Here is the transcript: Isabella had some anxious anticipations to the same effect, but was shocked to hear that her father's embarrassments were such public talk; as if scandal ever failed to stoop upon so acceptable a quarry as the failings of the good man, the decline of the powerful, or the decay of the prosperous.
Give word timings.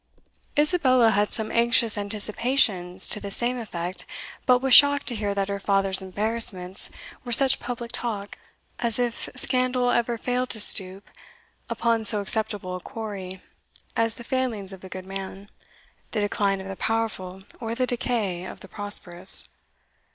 Isabella 0.57 1.11
had 1.11 1.31
some 1.31 1.51
anxious 1.51 1.95
anticipations 1.95 3.07
to 3.07 3.19
the 3.19 3.29
same 3.29 3.59
effect, 3.59 4.07
but 4.47 4.57
was 4.57 4.73
shocked 4.73 5.05
to 5.09 5.15
hear 5.15 5.35
that 5.35 5.47
her 5.47 5.59
father's 5.59 6.01
embarrassments 6.01 6.89
were 7.23 7.31
such 7.31 7.59
public 7.59 7.91
talk; 7.91 8.39
as 8.79 8.97
if 8.97 9.29
scandal 9.35 9.91
ever 9.91 10.17
failed 10.17 10.49
to 10.49 10.59
stoop 10.59 11.07
upon 11.69 12.03
so 12.03 12.19
acceptable 12.19 12.75
a 12.75 12.79
quarry 12.79 13.43
as 13.95 14.15
the 14.15 14.23
failings 14.23 14.73
of 14.73 14.81
the 14.81 14.89
good 14.89 15.05
man, 15.05 15.51
the 16.13 16.21
decline 16.21 16.59
of 16.59 16.67
the 16.67 16.75
powerful, 16.75 17.43
or 17.59 17.75
the 17.75 17.85
decay 17.85 18.43
of 18.43 18.61
the 18.61 18.67
prosperous. 18.67 19.49